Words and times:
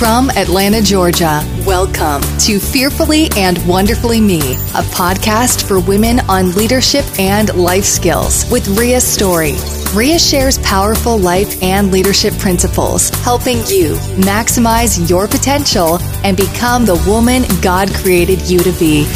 From 0.00 0.30
Atlanta, 0.30 0.80
Georgia, 0.80 1.42
welcome 1.66 2.22
to 2.38 2.58
Fearfully 2.58 3.28
and 3.36 3.58
Wonderfully 3.68 4.18
Me, 4.18 4.40
a 4.40 4.82
podcast 4.94 5.68
for 5.68 5.78
women 5.78 6.20
on 6.20 6.54
leadership 6.54 7.04
and 7.18 7.54
life 7.54 7.84
skills 7.84 8.50
with 8.50 8.66
Ria 8.78 8.98
Story. 8.98 9.56
Ria 9.94 10.18
shares 10.18 10.56
powerful 10.60 11.18
life 11.18 11.62
and 11.62 11.92
leadership 11.92 12.32
principles, 12.38 13.10
helping 13.10 13.58
you 13.66 13.92
maximize 14.16 15.06
your 15.10 15.28
potential 15.28 15.98
and 16.24 16.34
become 16.34 16.86
the 16.86 16.96
woman 17.06 17.42
God 17.60 17.92
created 17.96 18.40
you 18.48 18.60
to 18.60 18.72
be. 18.78 19.06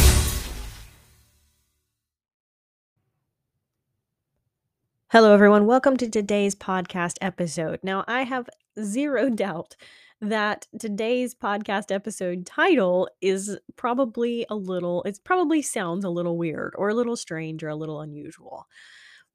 Hello, 5.07 5.33
everyone. 5.33 5.65
Welcome 5.65 5.97
to 5.97 6.07
today's 6.07 6.53
podcast 6.53 7.17
episode. 7.21 7.79
Now, 7.81 8.03
I 8.07 8.21
have 8.21 8.47
zero 8.81 9.29
doubt 9.29 9.75
that 10.21 10.67
today's 10.79 11.35
podcast 11.35 11.91
episode 11.91 12.45
title 12.45 13.09
is 13.21 13.57
probably 13.75 14.45
a 14.49 14.55
little, 14.55 15.03
it 15.03 15.19
probably 15.23 15.61
sounds 15.61 16.05
a 16.05 16.09
little 16.09 16.37
weird 16.37 16.73
or 16.77 16.89
a 16.89 16.93
little 16.93 17.15
strange 17.15 17.63
or 17.63 17.69
a 17.69 17.75
little 17.75 18.01
unusual. 18.01 18.65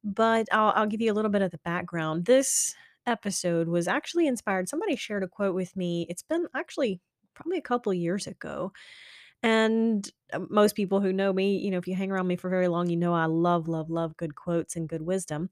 But 0.03 0.47
I'll, 0.51 0.73
I'll 0.75 0.87
give 0.87 1.01
you 1.01 1.13
a 1.13 1.15
little 1.15 1.31
bit 1.31 1.43
of 1.43 1.51
the 1.51 1.61
background. 1.65 2.25
This 2.25 2.75
episode 3.07 3.69
was 3.69 3.89
actually 3.89 4.27
inspired. 4.27 4.69
Somebody 4.69 4.97
shared 4.97 5.23
a 5.23 5.29
quote 5.29 5.55
with 5.55 5.77
me. 5.77 6.07
It's 6.09 6.23
been 6.23 6.47
actually 6.55 7.01
probably 7.35 7.59
a 7.59 7.63
couple 7.63 7.93
years 7.93 8.27
ago. 8.27 8.73
And 9.43 10.09
uh, 10.33 10.41
most 10.51 10.75
people 10.77 11.01
who 11.01 11.13
know 11.13 11.33
me, 11.33 11.57
you 11.57 11.71
know, 11.71 11.79
if 11.79 11.89
you 11.89 11.95
hang 11.95 12.11
around 12.11 12.27
me 12.27 12.37
for 12.37 12.51
very 12.51 12.69
long, 12.69 12.89
you 12.91 12.97
know 12.97 13.15
I 13.15 13.25
love, 13.27 13.69
love, 13.69 13.91
love 13.91 14.17
good 14.17 14.35
quotes 14.35 14.77
and 14.77 14.89
good 14.89 15.03
wisdom. 15.03 15.51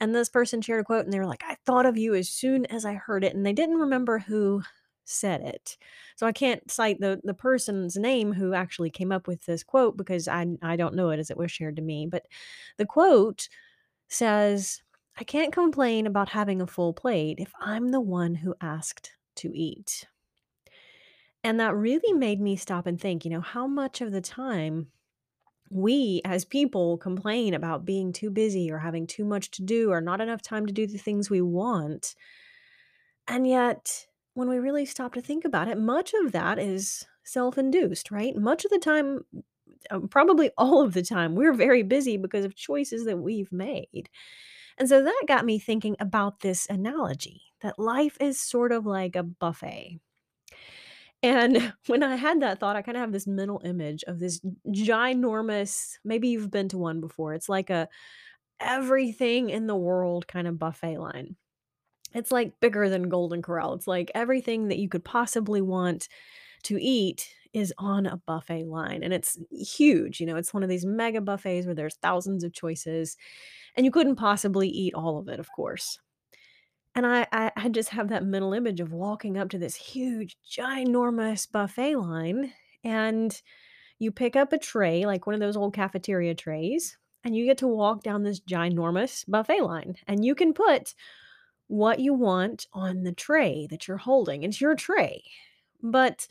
And 0.00 0.14
this 0.14 0.28
person 0.28 0.60
shared 0.60 0.80
a 0.80 0.84
quote 0.84 1.04
and 1.04 1.12
they 1.12 1.18
were 1.18 1.26
like, 1.26 1.44
I 1.46 1.56
thought 1.66 1.86
of 1.86 1.96
you 1.96 2.14
as 2.14 2.28
soon 2.28 2.66
as 2.66 2.84
I 2.84 2.94
heard 2.94 3.24
it. 3.24 3.34
And 3.34 3.46
they 3.46 3.52
didn't 3.52 3.78
remember 3.78 4.18
who 4.18 4.62
said 5.04 5.40
it. 5.42 5.78
So 6.16 6.26
I 6.26 6.32
can't 6.32 6.70
cite 6.70 7.00
the 7.00 7.20
the 7.24 7.32
person's 7.34 7.96
name 7.96 8.32
who 8.32 8.52
actually 8.52 8.90
came 8.90 9.10
up 9.10 9.26
with 9.26 9.46
this 9.46 9.62
quote 9.64 9.96
because 9.96 10.28
I 10.28 10.46
I 10.62 10.76
don't 10.76 10.94
know 10.94 11.10
it 11.10 11.18
as 11.18 11.30
it 11.30 11.36
was 11.38 11.50
shared 11.50 11.76
to 11.76 11.82
me. 11.82 12.06
But 12.06 12.26
the 12.76 12.84
quote 12.86 13.48
says, 14.08 14.82
I 15.18 15.24
can't 15.24 15.52
complain 15.52 16.06
about 16.06 16.30
having 16.30 16.62
a 16.62 16.66
full 16.66 16.92
plate 16.94 17.38
if 17.40 17.52
I'm 17.60 17.88
the 17.90 18.00
one 18.00 18.34
who 18.36 18.54
asked 18.60 19.12
to 19.36 19.56
eat. 19.56 20.06
And 21.48 21.58
that 21.60 21.74
really 21.74 22.12
made 22.12 22.42
me 22.42 22.56
stop 22.56 22.86
and 22.86 23.00
think, 23.00 23.24
you 23.24 23.30
know, 23.30 23.40
how 23.40 23.66
much 23.66 24.02
of 24.02 24.12
the 24.12 24.20
time 24.20 24.88
we 25.70 26.20
as 26.26 26.44
people 26.44 26.98
complain 26.98 27.54
about 27.54 27.86
being 27.86 28.12
too 28.12 28.28
busy 28.28 28.70
or 28.70 28.76
having 28.76 29.06
too 29.06 29.24
much 29.24 29.50
to 29.52 29.62
do 29.62 29.90
or 29.90 30.02
not 30.02 30.20
enough 30.20 30.42
time 30.42 30.66
to 30.66 30.74
do 30.74 30.86
the 30.86 30.98
things 30.98 31.30
we 31.30 31.40
want. 31.40 32.14
And 33.26 33.46
yet, 33.46 34.08
when 34.34 34.50
we 34.50 34.58
really 34.58 34.84
stop 34.84 35.14
to 35.14 35.22
think 35.22 35.46
about 35.46 35.68
it, 35.68 35.78
much 35.78 36.12
of 36.12 36.32
that 36.32 36.58
is 36.58 37.06
self 37.24 37.56
induced, 37.56 38.10
right? 38.10 38.36
Much 38.36 38.66
of 38.66 38.70
the 38.70 38.78
time, 38.78 39.20
um, 39.90 40.06
probably 40.06 40.50
all 40.58 40.82
of 40.82 40.92
the 40.92 41.02
time, 41.02 41.34
we're 41.34 41.54
very 41.54 41.82
busy 41.82 42.18
because 42.18 42.44
of 42.44 42.56
choices 42.56 43.06
that 43.06 43.20
we've 43.20 43.50
made. 43.50 44.10
And 44.76 44.86
so 44.86 45.02
that 45.02 45.22
got 45.26 45.46
me 45.46 45.58
thinking 45.58 45.96
about 45.98 46.40
this 46.40 46.66
analogy 46.68 47.40
that 47.62 47.78
life 47.78 48.18
is 48.20 48.38
sort 48.38 48.70
of 48.70 48.84
like 48.84 49.16
a 49.16 49.22
buffet. 49.22 49.98
And 51.22 51.72
when 51.86 52.02
I 52.02 52.16
had 52.16 52.40
that 52.42 52.60
thought, 52.60 52.76
I 52.76 52.82
kind 52.82 52.96
of 52.96 53.00
have 53.00 53.12
this 53.12 53.26
mental 53.26 53.60
image 53.64 54.04
of 54.06 54.18
this 54.18 54.40
ginormous, 54.68 55.98
maybe 56.04 56.28
you've 56.28 56.50
been 56.50 56.68
to 56.70 56.78
one 56.78 57.00
before. 57.00 57.34
It's 57.34 57.48
like 57.48 57.70
a 57.70 57.88
everything 58.60 59.50
in 59.50 59.66
the 59.68 59.76
world 59.76 60.28
kind 60.28 60.48
of 60.48 60.58
buffet 60.58 60.98
line. 60.98 61.36
It's 62.14 62.32
like 62.32 62.60
bigger 62.60 62.88
than 62.88 63.08
Golden 63.08 63.42
Corral. 63.42 63.74
It's 63.74 63.86
like 63.86 64.10
everything 64.14 64.68
that 64.68 64.78
you 64.78 64.88
could 64.88 65.04
possibly 65.04 65.60
want 65.62 66.08
to 66.64 66.78
eat 66.82 67.28
is 67.52 67.74
on 67.78 68.06
a 68.06 68.18
buffet 68.18 68.66
line 68.66 69.02
and 69.02 69.12
it's 69.14 69.38
huge. 69.50 70.20
You 70.20 70.26
know, 70.26 70.36
it's 70.36 70.54
one 70.54 70.62
of 70.62 70.68
these 70.70 70.86
mega 70.86 71.20
buffets 71.20 71.66
where 71.66 71.74
there's 71.74 71.96
thousands 71.96 72.44
of 72.44 72.52
choices 72.52 73.16
and 73.76 73.86
you 73.86 73.92
couldn't 73.92 74.16
possibly 74.16 74.68
eat 74.68 74.94
all 74.94 75.18
of 75.18 75.28
it, 75.28 75.40
of 75.40 75.52
course. 75.52 75.98
And 76.94 77.06
I, 77.06 77.26
I, 77.30 77.52
I 77.56 77.68
just 77.68 77.90
have 77.90 78.08
that 78.08 78.24
mental 78.24 78.52
image 78.52 78.80
of 78.80 78.92
walking 78.92 79.36
up 79.36 79.50
to 79.50 79.58
this 79.58 79.76
huge, 79.76 80.36
ginormous 80.50 81.50
buffet 81.50 81.96
line, 81.96 82.52
and 82.82 83.40
you 83.98 84.10
pick 84.10 84.36
up 84.36 84.52
a 84.52 84.58
tray, 84.58 85.06
like 85.06 85.26
one 85.26 85.34
of 85.34 85.40
those 85.40 85.56
old 85.56 85.74
cafeteria 85.74 86.34
trays, 86.34 86.96
and 87.24 87.36
you 87.36 87.44
get 87.44 87.58
to 87.58 87.68
walk 87.68 88.02
down 88.02 88.22
this 88.22 88.40
ginormous 88.40 89.24
buffet 89.28 89.62
line. 89.62 89.96
And 90.06 90.24
you 90.24 90.34
can 90.34 90.52
put 90.52 90.94
what 91.68 92.00
you 92.00 92.14
want 92.14 92.66
on 92.72 93.02
the 93.02 93.12
tray 93.12 93.66
that 93.70 93.86
you're 93.86 93.98
holding. 93.98 94.42
It's 94.42 94.60
your 94.60 94.74
tray. 94.74 95.22
But 95.82 96.26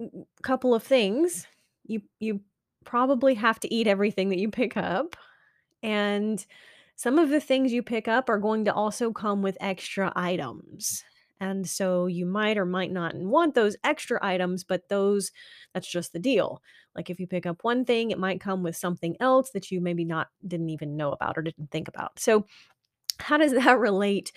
a 0.00 0.08
couple 0.42 0.74
of 0.74 0.82
things. 0.82 1.46
You 1.86 2.02
you 2.20 2.40
probably 2.84 3.34
have 3.34 3.58
to 3.60 3.74
eat 3.74 3.86
everything 3.86 4.28
that 4.28 4.38
you 4.38 4.50
pick 4.50 4.76
up. 4.76 5.16
And 5.82 6.44
some 6.96 7.18
of 7.18 7.28
the 7.28 7.40
things 7.40 7.72
you 7.72 7.82
pick 7.82 8.08
up 8.08 8.28
are 8.28 8.38
going 8.38 8.64
to 8.64 8.74
also 8.74 9.12
come 9.12 9.42
with 9.42 9.58
extra 9.60 10.12
items. 10.16 11.04
And 11.38 11.68
so 11.68 12.06
you 12.06 12.24
might 12.24 12.56
or 12.56 12.64
might 12.64 12.90
not 12.90 13.14
want 13.14 13.54
those 13.54 13.76
extra 13.84 14.18
items, 14.22 14.64
but 14.64 14.88
those, 14.88 15.30
that's 15.74 15.90
just 15.90 16.14
the 16.14 16.18
deal. 16.18 16.62
Like 16.94 17.10
if 17.10 17.20
you 17.20 17.26
pick 17.26 17.44
up 17.44 17.62
one 17.62 17.84
thing, 17.84 18.10
it 18.10 18.18
might 18.18 18.40
come 18.40 18.62
with 18.62 18.74
something 18.76 19.16
else 19.20 19.50
that 19.50 19.70
you 19.70 19.82
maybe 19.82 20.04
not 20.04 20.28
didn't 20.46 20.70
even 20.70 20.96
know 20.96 21.12
about 21.12 21.36
or 21.36 21.42
didn't 21.42 21.70
think 21.70 21.88
about. 21.88 22.18
So 22.18 22.46
how 23.18 23.36
does 23.36 23.52
that 23.64 23.78
relate 23.78 24.32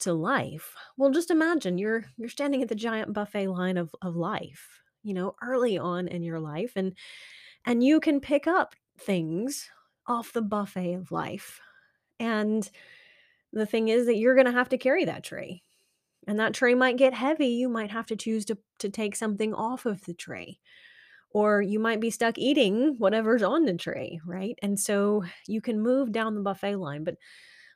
to 0.00 0.14
life? 0.14 0.74
Well, 0.96 1.10
just 1.10 1.30
imagine 1.30 1.76
you're 1.76 2.06
you're 2.16 2.30
standing 2.30 2.62
at 2.62 2.70
the 2.70 2.74
giant 2.74 3.12
buffet 3.12 3.48
line 3.48 3.76
of, 3.76 3.94
of 4.00 4.16
life, 4.16 4.80
you 5.02 5.12
know, 5.12 5.34
early 5.42 5.76
on 5.76 6.08
in 6.08 6.22
your 6.22 6.40
life, 6.40 6.72
and 6.76 6.94
and 7.66 7.84
you 7.84 8.00
can 8.00 8.20
pick 8.20 8.46
up 8.46 8.74
things 8.98 9.68
off 10.06 10.32
the 10.32 10.40
buffet 10.40 10.94
of 10.94 11.12
life 11.12 11.60
and 12.20 12.70
the 13.52 13.66
thing 13.66 13.88
is 13.88 14.06
that 14.06 14.16
you're 14.16 14.36
going 14.36 14.46
to 14.46 14.52
have 14.52 14.68
to 14.68 14.78
carry 14.78 15.06
that 15.06 15.24
tray. 15.24 15.62
And 16.28 16.38
that 16.38 16.54
tray 16.54 16.74
might 16.74 16.98
get 16.98 17.14
heavy. 17.14 17.48
You 17.48 17.68
might 17.68 17.90
have 17.90 18.06
to 18.06 18.16
choose 18.16 18.44
to, 18.44 18.58
to 18.78 18.90
take 18.90 19.16
something 19.16 19.54
off 19.54 19.86
of 19.86 20.04
the 20.04 20.14
tray. 20.14 20.60
Or 21.32 21.62
you 21.62 21.80
might 21.80 22.00
be 22.00 22.10
stuck 22.10 22.38
eating 22.38 22.96
whatever's 22.98 23.42
on 23.42 23.64
the 23.64 23.74
tray, 23.74 24.20
right? 24.26 24.56
And 24.62 24.78
so 24.78 25.24
you 25.48 25.60
can 25.60 25.80
move 25.80 26.12
down 26.12 26.34
the 26.34 26.42
buffet 26.42 26.76
line. 26.76 27.04
But 27.04 27.16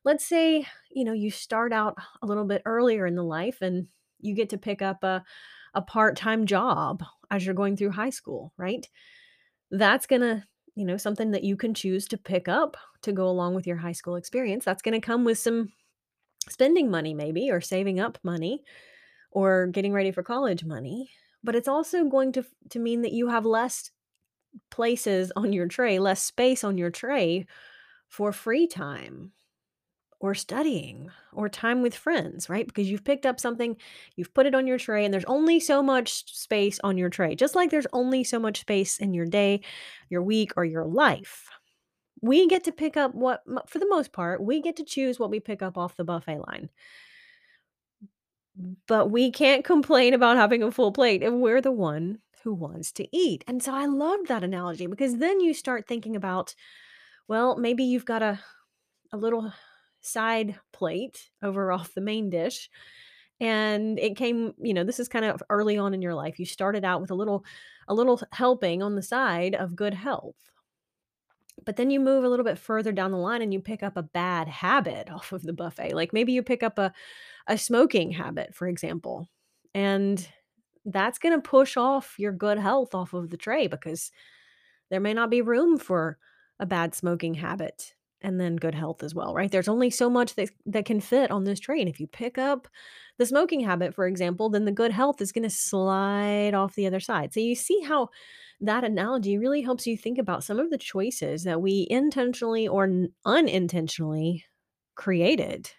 let's 0.04 0.26
say, 0.26 0.66
you 0.92 1.04
know, 1.04 1.12
you 1.12 1.30
start 1.30 1.72
out 1.72 1.96
a 2.22 2.26
little 2.26 2.44
bit 2.44 2.62
earlier 2.64 3.06
in 3.06 3.14
the 3.14 3.24
life 3.24 3.62
and 3.62 3.86
you 4.20 4.34
get 4.34 4.50
to 4.50 4.58
pick 4.58 4.82
up 4.82 5.02
a, 5.02 5.24
a 5.72 5.82
part-time 5.82 6.46
job 6.46 7.02
as 7.30 7.44
you're 7.44 7.54
going 7.54 7.76
through 7.76 7.90
high 7.90 8.10
school, 8.10 8.52
right? 8.58 8.86
That's 9.70 10.06
going 10.06 10.22
to 10.22 10.44
you 10.74 10.84
know, 10.84 10.96
something 10.96 11.30
that 11.32 11.44
you 11.44 11.56
can 11.56 11.74
choose 11.74 12.06
to 12.08 12.18
pick 12.18 12.48
up 12.48 12.76
to 13.02 13.12
go 13.12 13.28
along 13.28 13.54
with 13.54 13.66
your 13.66 13.76
high 13.76 13.92
school 13.92 14.16
experience. 14.16 14.64
That's 14.64 14.82
going 14.82 15.00
to 15.00 15.06
come 15.06 15.24
with 15.24 15.38
some 15.38 15.72
spending 16.48 16.90
money, 16.90 17.14
maybe, 17.14 17.50
or 17.50 17.60
saving 17.60 18.00
up 18.00 18.18
money, 18.22 18.62
or 19.30 19.68
getting 19.68 19.92
ready 19.92 20.10
for 20.10 20.22
college 20.22 20.64
money. 20.64 21.10
But 21.42 21.54
it's 21.56 21.68
also 21.68 22.04
going 22.04 22.32
to, 22.32 22.44
to 22.70 22.78
mean 22.78 23.02
that 23.02 23.12
you 23.12 23.28
have 23.28 23.44
less 23.44 23.90
places 24.70 25.32
on 25.36 25.52
your 25.52 25.68
tray, 25.68 25.98
less 25.98 26.22
space 26.22 26.64
on 26.64 26.78
your 26.78 26.90
tray 26.90 27.46
for 28.08 28.32
free 28.32 28.66
time 28.66 29.32
or 30.24 30.34
studying 30.34 31.10
or 31.34 31.50
time 31.50 31.82
with 31.82 31.94
friends, 31.94 32.48
right? 32.48 32.66
Because 32.66 32.90
you've 32.90 33.04
picked 33.04 33.26
up 33.26 33.38
something, 33.38 33.76
you've 34.16 34.32
put 34.32 34.46
it 34.46 34.54
on 34.54 34.66
your 34.66 34.78
tray, 34.78 35.04
and 35.04 35.12
there's 35.12 35.26
only 35.26 35.60
so 35.60 35.82
much 35.82 36.34
space 36.34 36.80
on 36.82 36.96
your 36.96 37.10
tray, 37.10 37.34
just 37.34 37.54
like 37.54 37.68
there's 37.68 37.86
only 37.92 38.24
so 38.24 38.38
much 38.38 38.60
space 38.60 38.98
in 39.00 39.12
your 39.12 39.26
day, 39.26 39.60
your 40.08 40.22
week, 40.22 40.52
or 40.56 40.64
your 40.64 40.86
life. 40.86 41.50
We 42.22 42.48
get 42.48 42.64
to 42.64 42.72
pick 42.72 42.96
up 42.96 43.14
what, 43.14 43.42
for 43.68 43.78
the 43.78 43.86
most 43.86 44.12
part, 44.14 44.42
we 44.42 44.62
get 44.62 44.76
to 44.76 44.84
choose 44.84 45.18
what 45.18 45.28
we 45.28 45.40
pick 45.40 45.60
up 45.60 45.76
off 45.76 45.96
the 45.96 46.04
buffet 46.04 46.38
line. 46.38 46.70
But 48.86 49.10
we 49.10 49.30
can't 49.30 49.62
complain 49.62 50.14
about 50.14 50.38
having 50.38 50.62
a 50.62 50.70
full 50.70 50.90
plate 50.90 51.22
if 51.22 51.34
we're 51.34 51.60
the 51.60 51.70
one 51.70 52.20
who 52.44 52.54
wants 52.54 52.92
to 52.92 53.14
eat. 53.14 53.44
And 53.46 53.62
so 53.62 53.74
I 53.74 53.84
loved 53.84 54.28
that 54.28 54.42
analogy 54.42 54.86
because 54.86 55.18
then 55.18 55.40
you 55.40 55.52
start 55.52 55.86
thinking 55.86 56.16
about, 56.16 56.54
well, 57.28 57.58
maybe 57.58 57.84
you've 57.84 58.06
got 58.06 58.22
a 58.22 58.40
a 59.12 59.16
little 59.16 59.52
side 60.04 60.58
plate 60.72 61.30
over 61.42 61.72
off 61.72 61.94
the 61.94 62.00
main 62.00 62.30
dish 62.30 62.70
and 63.40 63.98
it 63.98 64.16
came 64.16 64.54
you 64.62 64.72
know 64.72 64.84
this 64.84 65.00
is 65.00 65.08
kind 65.08 65.24
of 65.24 65.42
early 65.50 65.76
on 65.76 65.92
in 65.92 66.00
your 66.00 66.14
life 66.14 66.38
you 66.38 66.46
started 66.46 66.84
out 66.84 67.00
with 67.00 67.10
a 67.10 67.14
little 67.14 67.44
a 67.88 67.94
little 67.94 68.20
helping 68.32 68.82
on 68.82 68.94
the 68.94 69.02
side 69.02 69.54
of 69.54 69.76
good 69.76 69.94
health. 69.94 70.36
But 71.64 71.76
then 71.76 71.90
you 71.90 72.00
move 72.00 72.24
a 72.24 72.28
little 72.28 72.44
bit 72.44 72.58
further 72.58 72.92
down 72.92 73.12
the 73.12 73.16
line 73.16 73.40
and 73.40 73.52
you 73.52 73.60
pick 73.60 73.82
up 73.82 73.96
a 73.96 74.02
bad 74.02 74.48
habit 74.48 75.10
off 75.12 75.32
of 75.32 75.42
the 75.42 75.52
buffet 75.52 75.94
like 75.94 76.12
maybe 76.12 76.32
you 76.32 76.42
pick 76.42 76.62
up 76.62 76.78
a 76.78 76.92
a 77.46 77.58
smoking 77.58 78.10
habit 78.10 78.54
for 78.54 78.66
example 78.66 79.28
and 79.74 80.26
that's 80.86 81.18
going 81.18 81.34
to 81.34 81.46
push 81.46 81.76
off 81.76 82.14
your 82.18 82.32
good 82.32 82.58
health 82.58 82.94
off 82.94 83.12
of 83.12 83.30
the 83.30 83.36
tray 83.36 83.66
because 83.66 84.10
there 84.90 85.00
may 85.00 85.12
not 85.12 85.30
be 85.30 85.42
room 85.42 85.78
for 85.78 86.18
a 86.58 86.66
bad 86.66 86.94
smoking 86.94 87.34
habit 87.34 87.94
and 88.24 88.40
then 88.40 88.56
good 88.56 88.74
health 88.74 89.02
as 89.02 89.14
well, 89.14 89.34
right? 89.34 89.52
There's 89.52 89.68
only 89.68 89.90
so 89.90 90.08
much 90.10 90.34
that, 90.34 90.48
that 90.66 90.86
can 90.86 91.00
fit 91.00 91.30
on 91.30 91.44
this 91.44 91.60
train. 91.60 91.86
If 91.86 92.00
you 92.00 92.06
pick 92.06 92.38
up 92.38 92.66
the 93.18 93.26
smoking 93.26 93.60
habit, 93.60 93.94
for 93.94 94.06
example, 94.06 94.48
then 94.48 94.64
the 94.64 94.72
good 94.72 94.90
health 94.90 95.20
is 95.20 95.30
going 95.30 95.44
to 95.44 95.50
slide 95.50 96.54
off 96.54 96.74
the 96.74 96.86
other 96.86 97.00
side. 97.00 97.32
So 97.32 97.40
you 97.40 97.54
see 97.54 97.80
how 97.80 98.08
that 98.60 98.82
analogy 98.82 99.38
really 99.38 99.60
helps 99.60 99.86
you 99.86 99.96
think 99.96 100.18
about 100.18 100.42
some 100.42 100.58
of 100.58 100.70
the 100.70 100.78
choices 100.78 101.44
that 101.44 101.60
we 101.60 101.86
intentionally 101.90 102.66
or 102.66 102.88
unintentionally 103.26 104.44
created 104.94 105.70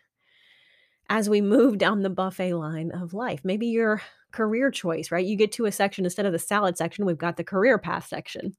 as 1.10 1.30
we 1.30 1.42
move 1.42 1.78
down 1.78 2.02
the 2.02 2.10
buffet 2.10 2.54
line 2.54 2.92
of 2.92 3.14
life. 3.14 3.42
Maybe 3.44 3.68
your 3.68 4.02
career 4.32 4.70
choice, 4.70 5.12
right? 5.12 5.26
You 5.26 5.36
get 5.36 5.52
to 5.54 5.66
a 5.66 5.72
section 5.72 6.06
instead 6.06 6.26
of 6.26 6.32
the 6.32 6.40
salad 6.40 6.78
section, 6.78 7.06
we've 7.06 7.18
got 7.18 7.38
the 7.38 7.44
career 7.44 7.78
path 7.78 8.08
section. 8.08 8.56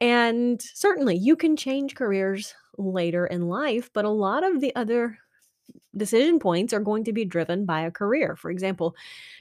And 0.00 0.60
certainly 0.62 1.16
you 1.16 1.36
can 1.36 1.56
change 1.56 1.94
careers 1.94 2.54
later 2.78 3.26
in 3.26 3.48
life, 3.48 3.90
but 3.92 4.04
a 4.04 4.10
lot 4.10 4.44
of 4.44 4.60
the 4.60 4.74
other 4.74 5.18
decision 5.96 6.38
points 6.38 6.72
are 6.72 6.80
going 6.80 7.04
to 7.04 7.12
be 7.12 7.24
driven 7.24 7.66
by 7.66 7.82
a 7.82 7.90
career. 7.90 8.36
For 8.36 8.50
example, 8.50 8.94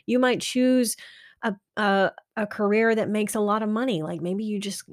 you 0.05 0.19
might 0.19 0.41
choose 0.41 0.97
a, 1.43 1.55
a, 1.77 2.11
a 2.35 2.47
career 2.47 2.93
that 2.93 3.09
makes 3.09 3.35
a 3.35 3.39
lot 3.39 3.63
of 3.63 3.69
money. 3.69 4.01
Like 4.01 4.21
maybe 4.21 4.43
you 4.43 4.59
just 4.59 4.83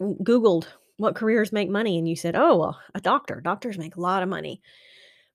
Googled 0.00 0.66
what 0.96 1.14
careers 1.14 1.52
make 1.52 1.70
money 1.70 1.98
and 1.98 2.08
you 2.08 2.16
said, 2.16 2.36
oh, 2.36 2.58
well, 2.58 2.80
a 2.94 3.00
doctor. 3.00 3.40
Doctors 3.40 3.78
make 3.78 3.96
a 3.96 4.00
lot 4.00 4.22
of 4.22 4.28
money. 4.28 4.60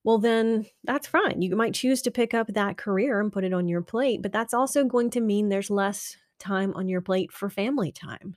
Well, 0.04 0.18
then 0.18 0.66
that's 0.84 1.06
fine. 1.06 1.42
You 1.42 1.54
might 1.56 1.74
choose 1.74 2.00
to 2.02 2.10
pick 2.10 2.32
up 2.32 2.46
that 2.48 2.78
career 2.78 3.20
and 3.20 3.32
put 3.32 3.44
it 3.44 3.52
on 3.52 3.68
your 3.68 3.82
plate, 3.82 4.22
but 4.22 4.32
that's 4.32 4.54
also 4.54 4.84
going 4.84 5.10
to 5.10 5.20
mean 5.20 5.48
there's 5.48 5.70
less 5.70 6.16
time 6.38 6.72
on 6.74 6.88
your 6.88 7.02
plate 7.02 7.32
for 7.32 7.50
family 7.50 7.92
time 7.92 8.36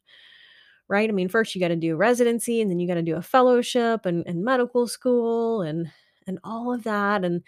right? 0.94 1.10
I 1.10 1.12
mean, 1.12 1.28
first 1.28 1.56
you 1.56 1.60
got 1.60 1.70
to 1.70 1.76
do 1.76 1.96
residency 1.96 2.62
and 2.62 2.70
then 2.70 2.80
you 2.80 2.88
got 2.88 2.94
to 2.94 3.02
do 3.02 3.16
a 3.16 3.22
fellowship 3.22 4.06
and, 4.06 4.24
and 4.28 4.46
medical 4.46 4.88
school 4.88 5.64
and 5.64 5.92
and 6.28 6.40
all 6.44 6.72
of 6.74 6.84
that 6.84 7.26
and 7.26 7.42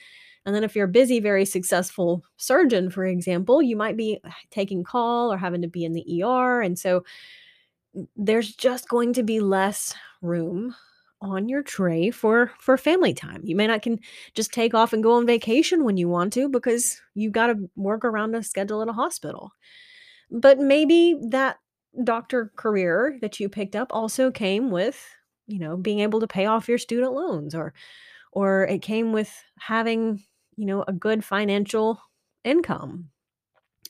and 0.46 0.54
then 0.54 0.64
if 0.64 0.76
you're 0.76 0.86
a 0.86 1.00
busy 1.00 1.22
very 1.22 1.46
successful 1.46 2.26
surgeon 2.36 2.90
for 2.90 3.06
example 3.06 3.62
you 3.62 3.78
might 3.78 3.96
be 3.96 4.20
taking 4.52 4.84
call 4.84 5.32
or 5.32 5.38
having 5.38 5.62
to 5.62 5.68
be 5.70 5.86
in 5.86 5.94
the 5.94 6.24
ER 6.24 6.62
and 6.62 6.78
so 6.78 7.06
there's 8.18 8.54
just 8.54 8.90
going 8.90 9.14
to 9.14 9.24
be 9.24 9.40
less 9.40 9.94
room 10.22 10.76
on 11.22 11.48
your 11.48 11.64
tray 11.64 12.12
for 12.12 12.52
for 12.60 12.78
family 12.78 13.14
time. 13.14 13.42
You 13.44 13.56
may 13.56 13.68
not 13.68 13.82
can 13.82 14.00
just 14.34 14.52
take 14.52 14.74
off 14.74 14.92
and 14.92 15.02
go 15.02 15.14
on 15.14 15.26
vacation 15.26 15.86
when 15.86 15.96
you 15.96 16.10
want 16.10 16.34
to 16.34 16.50
because 16.50 17.02
you've 17.14 17.32
got 17.32 17.48
to 17.48 17.70
work 17.78 18.04
around 18.04 18.36
a 18.36 18.44
schedule 18.44 18.82
at 18.82 18.90
a 18.90 18.94
hospital. 18.94 19.54
But 20.30 20.60
maybe 20.60 21.16
that 21.30 21.58
doctor 22.04 22.52
career 22.56 23.18
that 23.22 23.40
you 23.40 23.50
picked 23.50 23.76
up 23.76 23.88
also 23.92 24.32
came 24.32 24.72
with, 24.72 25.04
you 25.48 25.60
know, 25.60 25.78
being 25.78 26.00
able 26.00 26.20
to 26.20 26.28
pay 26.28 26.46
off 26.46 26.68
your 26.68 26.78
student 26.78 27.14
loans 27.14 27.56
or 27.56 27.74
or 28.32 28.66
it 28.68 28.82
came 28.82 29.14
with 29.14 29.32
having, 29.60 30.24
you 30.58 30.66
know, 30.66 30.84
a 30.88 30.94
good 30.94 31.24
financial 31.24 32.02
income. 32.44 33.10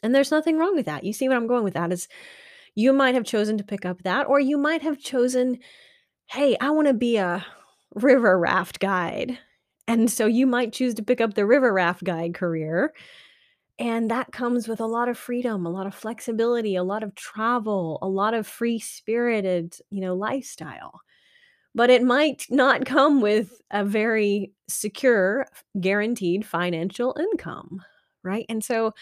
And 0.03 0.13
there's 0.13 0.31
nothing 0.31 0.57
wrong 0.57 0.75
with 0.75 0.85
that. 0.87 1.03
You 1.03 1.13
see 1.13 1.27
what 1.27 1.37
I'm 1.37 1.47
going 1.47 1.63
with 1.63 1.73
that 1.75 1.91
is 1.91 2.07
you 2.75 2.93
might 2.93 3.15
have 3.15 3.25
chosen 3.25 3.57
to 3.57 3.63
pick 3.63 3.85
up 3.85 4.03
that 4.03 4.27
or 4.27 4.39
you 4.39 4.57
might 4.57 4.81
have 4.83 4.99
chosen, 4.99 5.59
"Hey, 6.27 6.57
I 6.61 6.71
want 6.71 6.87
to 6.87 6.93
be 6.93 7.17
a 7.17 7.45
river 7.95 8.39
raft 8.39 8.79
guide." 8.79 9.39
And 9.87 10.11
so 10.11 10.25
you 10.27 10.47
might 10.47 10.73
choose 10.73 10.95
to 10.95 11.03
pick 11.03 11.21
up 11.21 11.35
the 11.35 11.45
river 11.45 11.73
raft 11.73 12.03
guide 12.03 12.33
career 12.35 12.93
and 13.77 14.09
that 14.09 14.31
comes 14.31 14.67
with 14.67 14.79
a 14.79 14.85
lot 14.85 15.09
of 15.09 15.17
freedom, 15.17 15.65
a 15.65 15.69
lot 15.69 15.87
of 15.87 15.93
flexibility, 15.93 16.75
a 16.75 16.83
lot 16.83 17.03
of 17.03 17.13
travel, 17.15 17.99
a 18.01 18.07
lot 18.07 18.33
of 18.33 18.47
free 18.47 18.79
spirited, 18.79 19.77
you 19.89 20.01
know, 20.01 20.15
lifestyle. 20.15 21.01
But 21.73 21.89
it 21.89 22.03
might 22.03 22.45
not 22.49 22.85
come 22.85 23.19
with 23.19 23.61
a 23.71 23.83
very 23.83 24.53
secure, 24.69 25.47
guaranteed 25.79 26.45
financial 26.45 27.17
income, 27.19 27.83
right? 28.23 28.45
And 28.47 28.63
so 28.63 28.93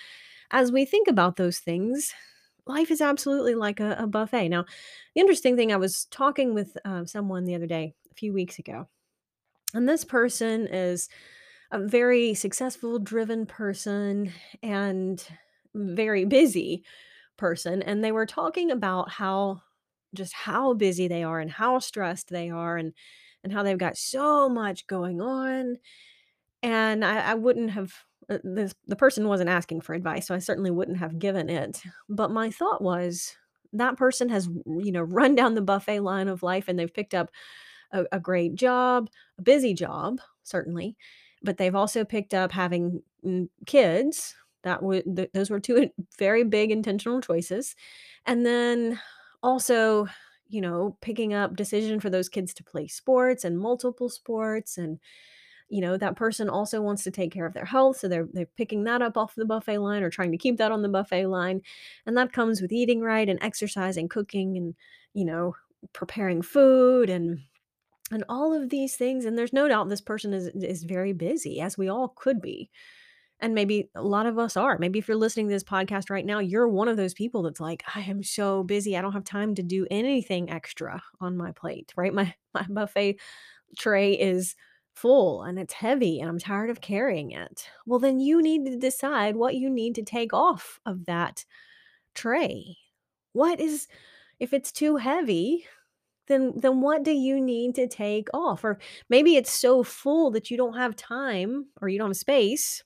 as 0.50 0.72
we 0.72 0.86
think 0.86 1.08
about 1.08 1.36
those 1.36 1.60
things, 1.60 2.14
life 2.66 2.90
is 2.90 3.02
absolutely 3.02 3.54
like 3.54 3.80
a, 3.80 3.96
a 4.00 4.08
buffet. 4.08 4.50
Now, 4.50 4.66
the 5.14 5.22
interesting 5.22 5.56
thing, 5.56 5.72
I 5.72 5.78
was 5.78 6.06
talking 6.06 6.56
with 6.56 6.76
uh, 6.84 7.06
someone 7.06 7.46
the 7.46 7.56
other 7.56 7.68
day, 7.68 7.94
a 8.12 8.16
few 8.16 8.34
weeks 8.34 8.58
ago, 8.58 8.88
and 9.74 9.88
this 9.88 10.04
person 10.04 10.68
is 10.68 11.10
a 11.74 11.80
very 11.80 12.36
successful, 12.36 13.00
driven 13.00 13.48
person 13.48 14.32
and 14.64 15.28
very 15.76 16.26
busy 16.26 16.86
person. 17.38 17.84
And 17.84 18.04
they 18.04 18.14
were 18.14 18.28
talking 18.28 18.72
about 18.72 19.12
how 19.12 19.62
just 20.16 20.34
how 20.34 20.76
busy 20.76 21.08
they 21.08 21.24
are 21.24 21.40
and 21.42 21.52
how 21.52 21.80
stressed 21.80 22.30
they 22.30 22.52
are 22.52 22.78
and 22.78 22.94
and 23.44 23.54
how 23.54 23.64
they've 23.64 23.78
got 23.78 23.98
so 23.98 24.50
much 24.50 24.88
going 24.88 25.22
on. 25.22 25.78
And 26.62 27.04
I, 27.04 27.32
I 27.32 27.34
wouldn't 27.36 27.72
have 27.72 27.94
uh, 28.30 28.40
this 28.44 28.74
the 28.88 28.96
person 28.96 29.28
wasn't 29.28 29.50
asking 29.50 29.82
for 29.82 29.94
advice, 29.94 30.28
so 30.28 30.36
I 30.36 30.40
certainly 30.40 30.72
wouldn't 30.72 30.98
have 31.00 31.20
given 31.20 31.50
it. 31.50 31.82
But 32.10 32.32
my 32.32 32.52
thought 32.52 32.82
was 32.82 33.36
that 33.74 33.98
person 33.98 34.30
has 34.30 34.48
you 34.66 34.92
know 34.92 35.02
run 35.02 35.36
down 35.36 35.56
the 35.56 35.62
buffet 35.62 36.00
line 36.02 36.28
of 36.30 36.44
life 36.44 36.68
and 36.68 36.80
they've 36.80 36.94
picked 36.94 37.14
up 37.16 37.32
a, 37.92 38.06
a 38.14 38.20
great 38.20 38.56
job, 38.56 39.10
a 39.40 39.44
busy 39.44 39.74
job, 39.74 40.22
certainly, 40.44 40.98
but 41.44 41.58
they've 41.58 41.76
also 41.76 42.06
picked 42.06 42.34
up 42.34 42.52
having 42.52 43.02
mm, 43.26 43.50
kids. 43.66 44.36
That 44.64 44.82
would 44.82 45.04
th- 45.16 45.32
those 45.34 45.50
were 45.50 45.60
two 45.60 45.90
very 46.18 46.44
big 46.44 46.72
intentional 46.72 47.22
choices, 47.22 47.76
and 48.26 48.46
then 48.46 49.00
also, 49.44 50.08
you 50.48 50.62
know, 50.62 50.98
picking 51.02 51.34
up 51.34 51.56
decision 51.56 52.00
for 52.00 52.10
those 52.10 52.30
kids 52.30 52.54
to 52.56 52.64
play 52.64 52.88
sports 52.88 53.44
and 53.44 53.60
multiple 53.60 54.10
sports 54.10 54.78
and 54.78 55.00
you 55.70 55.82
know 55.82 55.98
that 55.98 56.16
person 56.16 56.50
also 56.50 56.82
wants 56.82 57.04
to 57.04 57.12
take 57.12 57.32
care 57.32 57.46
of 57.46 57.54
their 57.54 57.66
health 57.66 57.98
so 57.98 58.08
they're 58.08 58.28
they're 58.34 58.46
picking 58.58 58.84
that 58.84 59.02
up 59.02 59.18
off 59.18 59.36
the 59.36 59.46
buffet 59.46 59.80
line 59.80 60.04
or 60.04 60.10
trying 60.10 60.32
to 60.32 60.38
keep 60.38 60.58
that 60.58 60.72
on 60.72 60.82
the 60.82 60.90
buffet 60.90 61.26
line 61.28 61.62
and 62.06 62.18
that 62.18 62.34
comes 62.34 62.62
with 62.62 62.72
eating 62.72 63.02
right 63.02 63.30
and 63.30 63.40
exercise 63.42 63.98
and 63.98 64.10
cooking 64.10 64.58
and 64.58 64.76
you 65.14 65.26
know 65.26 65.56
preparing 65.94 66.42
food 66.42 67.10
and 67.10 67.40
and 68.14 68.24
all 68.30 68.54
of 68.54 68.70
these 68.70 68.96
things 68.96 69.26
and 69.26 69.38
there's 69.38 69.54
no 69.54 69.68
doubt 69.68 69.90
this 69.90 70.02
person 70.02 70.34
is 70.34 70.48
is 70.48 70.84
very 70.84 71.14
busy 71.14 71.60
as 71.60 71.78
we 71.78 71.88
all 71.90 72.10
could 72.16 72.42
be 72.42 72.70
and 73.40 73.54
maybe 73.54 73.90
a 73.94 74.02
lot 74.02 74.26
of 74.26 74.40
us 74.40 74.56
are. 74.56 74.78
Maybe 74.78 75.00
if 75.00 75.08
you're 75.10 75.18
listening 75.18 75.50
to 75.50 75.54
this 75.54 75.66
podcast 75.66 76.10
right 76.10 76.26
now 76.26 76.40
you're 76.40 76.68
one 76.68 76.88
of 76.88 76.98
those 76.98 77.14
people 77.14 77.42
that's 77.44 77.60
like 77.60 77.84
i 77.94 78.02
am 78.02 78.24
so 78.24 78.64
busy 78.64 78.96
i 78.96 79.02
don't 79.02 79.14
have 79.14 79.26
time 79.26 79.56
to 79.56 79.64
do 79.64 79.86
anything 79.92 80.50
extra 80.50 81.02
on 81.20 81.36
my 81.36 81.52
plate 81.52 81.92
right? 81.98 82.14
My 82.14 82.34
my 82.54 82.66
buffet 82.70 83.20
tray 83.78 84.14
is 84.14 84.56
full 84.94 85.42
and 85.42 85.58
it's 85.58 85.74
heavy 85.74 86.20
and 86.20 86.30
i'm 86.30 86.38
tired 86.38 86.70
of 86.70 86.80
carrying 86.80 87.32
it. 87.32 87.68
Well 87.86 88.00
then 88.00 88.20
you 88.20 88.42
need 88.42 88.66
to 88.66 88.78
decide 88.78 89.36
what 89.36 89.56
you 89.56 89.70
need 89.70 89.96
to 89.96 90.04
take 90.04 90.34
off 90.34 90.80
of 90.86 91.06
that 91.08 91.44
tray. 92.14 92.78
What 93.34 93.60
is 93.60 93.88
if 94.40 94.54
it's 94.54 94.72
too 94.72 94.98
heavy 94.98 95.66
then 96.28 96.54
then 96.56 96.82
what 96.82 97.04
do 97.04 97.12
you 97.12 97.40
need 97.42 97.76
to 97.76 97.88
take 97.88 98.28
off? 98.34 98.64
Or 98.64 98.80
maybe 99.10 99.36
it's 99.36 99.52
so 99.52 99.84
full 99.84 100.32
that 100.32 100.50
you 100.50 100.58
don't 100.58 100.78
have 100.78 100.96
time 100.96 101.68
or 101.82 101.90
you 101.90 101.98
don't 101.98 102.10
have 102.10 102.18
space 102.18 102.84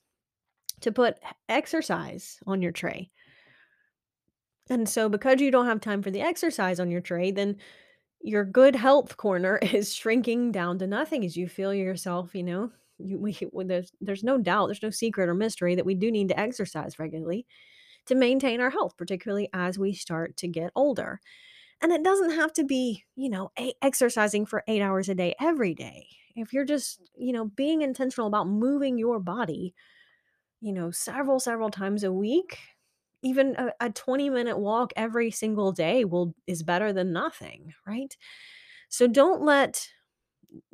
to 0.80 0.92
put 0.92 1.18
exercise 1.48 2.38
on 2.46 2.62
your 2.62 2.72
tray. 2.72 3.10
And 4.70 4.88
so 4.88 5.08
because 5.08 5.40
you 5.40 5.50
don't 5.50 5.66
have 5.66 5.80
time 5.80 6.02
for 6.02 6.10
the 6.10 6.20
exercise 6.20 6.78
on 6.78 6.90
your 6.90 7.00
tray, 7.00 7.30
then 7.30 7.56
your 8.20 8.44
good 8.44 8.76
health 8.76 9.16
corner 9.16 9.58
is 9.62 9.94
shrinking 9.94 10.52
down 10.52 10.78
to 10.78 10.86
nothing 10.86 11.24
as 11.24 11.36
you 11.36 11.48
feel 11.48 11.72
yourself, 11.72 12.34
you 12.34 12.42
know, 12.42 12.70
you, 12.98 13.18
we, 13.52 13.64
there's, 13.64 13.92
there's 14.00 14.24
no 14.24 14.38
doubt, 14.38 14.66
there's 14.66 14.82
no 14.82 14.90
secret 14.90 15.28
or 15.28 15.34
mystery 15.34 15.74
that 15.74 15.86
we 15.86 15.94
do 15.94 16.10
need 16.10 16.28
to 16.28 16.38
exercise 16.38 16.98
regularly 16.98 17.46
to 18.06 18.14
maintain 18.14 18.60
our 18.60 18.70
health, 18.70 18.96
particularly 18.96 19.48
as 19.52 19.78
we 19.78 19.92
start 19.92 20.36
to 20.38 20.48
get 20.48 20.72
older. 20.74 21.20
And 21.80 21.92
it 21.92 22.02
doesn't 22.02 22.32
have 22.32 22.52
to 22.54 22.64
be, 22.64 23.04
you 23.14 23.28
know, 23.28 23.50
a- 23.58 23.74
exercising 23.82 24.46
for 24.46 24.64
eight 24.66 24.82
hours 24.82 25.08
a 25.08 25.14
day 25.14 25.34
every 25.40 25.74
day. 25.74 26.08
If 26.34 26.52
you're 26.52 26.64
just, 26.64 27.00
you 27.16 27.32
know, 27.32 27.46
being 27.46 27.82
intentional 27.82 28.26
about 28.26 28.48
moving 28.48 28.98
your 28.98 29.20
body, 29.20 29.74
you 30.60 30.72
know, 30.72 30.90
several, 30.90 31.40
several 31.40 31.70
times 31.70 32.04
a 32.04 32.12
week, 32.12 32.58
even 33.22 33.56
a, 33.56 33.72
a 33.80 33.90
20 33.90 34.30
minute 34.30 34.58
walk 34.58 34.92
every 34.96 35.30
single 35.30 35.72
day 35.72 36.04
will 36.04 36.34
is 36.46 36.62
better 36.62 36.92
than 36.92 37.12
nothing, 37.12 37.74
right? 37.86 38.16
So 38.90 39.06
don't 39.08 39.42
let 39.42 39.88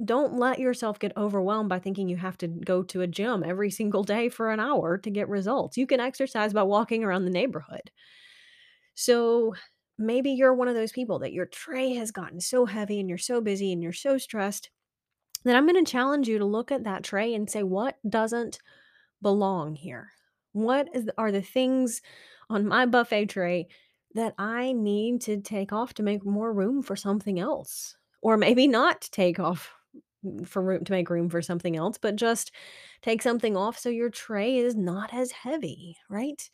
don't 0.04 0.34
let 0.34 0.58
yourself 0.60 0.98
get 0.98 1.16
overwhelmed 1.16 1.68
by 1.68 1.78
thinking 1.78 2.08
you 2.08 2.16
have 2.16 2.38
to 2.38 2.48
go 2.48 2.82
to 2.84 3.02
a 3.02 3.06
gym 3.06 3.44
every 3.44 3.70
single 3.70 4.04
day 4.04 4.28
for 4.28 4.50
an 4.50 4.60
hour 4.60 4.98
to 4.98 5.10
get 5.10 5.28
results. 5.28 5.76
You 5.76 5.86
can 5.86 6.00
exercise 6.00 6.52
by 6.52 6.62
walking 6.64 7.04
around 7.04 7.24
the 7.24 7.30
neighborhood. 7.30 7.90
So 8.94 9.54
maybe 9.98 10.30
you're 10.30 10.54
one 10.54 10.68
of 10.68 10.74
those 10.74 10.92
people 10.92 11.20
that 11.20 11.32
your 11.32 11.46
tray 11.46 11.94
has 11.94 12.10
gotten 12.10 12.40
so 12.40 12.66
heavy 12.66 13.00
and 13.00 13.08
you're 13.08 13.18
so 13.18 13.40
busy 13.40 13.72
and 13.72 13.82
you're 13.82 13.92
so 13.92 14.18
stressed 14.18 14.70
that 15.44 15.56
I'm 15.56 15.66
going 15.66 15.82
to 15.84 15.90
challenge 15.90 16.28
you 16.28 16.38
to 16.38 16.44
look 16.44 16.72
at 16.72 16.84
that 16.84 17.04
tray 17.04 17.34
and 17.34 17.48
say, 17.48 17.62
what 17.62 17.96
doesn't 18.08 18.58
belong 19.22 19.74
here? 19.74 20.10
What 20.52 20.88
is, 20.94 21.08
are 21.18 21.32
the 21.32 21.42
things 21.42 22.00
on 22.48 22.66
my 22.66 22.86
buffet 22.86 23.26
tray 23.26 23.68
that 24.14 24.34
I 24.38 24.72
need 24.72 25.20
to 25.22 25.40
take 25.40 25.72
off 25.72 25.94
to 25.94 26.02
make 26.02 26.24
more 26.24 26.52
room 26.52 26.82
for 26.82 26.96
something 26.96 27.38
else? 27.38 27.96
Or 28.22 28.36
maybe 28.36 28.66
not 28.66 29.02
take 29.12 29.38
off 29.38 29.70
mm, 30.24 30.46
for 30.46 30.62
room 30.62 30.84
to 30.84 30.92
make 30.92 31.10
room 31.10 31.28
for 31.28 31.42
something 31.42 31.76
else, 31.76 31.98
but 31.98 32.16
just 32.16 32.52
take 33.02 33.20
something 33.20 33.56
off 33.56 33.78
so 33.78 33.90
your 33.90 34.10
tray 34.10 34.56
is 34.56 34.74
not 34.74 35.12
as 35.12 35.30
heavy, 35.30 35.98
right? 36.08 36.48